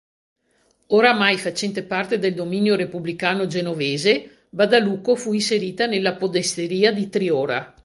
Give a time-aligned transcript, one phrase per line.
[0.87, 7.71] Oramai facente parte del dominio repubblicano genovese Badalucco fu inserita nella podesteria di Triora.